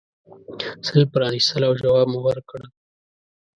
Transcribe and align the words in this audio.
سل 0.87 1.01
پرانیستل 1.13 1.61
او 1.67 1.73
جواب 1.81 2.07
مو 2.11 2.19
ورکړ. 2.25 2.59